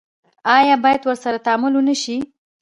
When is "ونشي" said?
1.75-2.17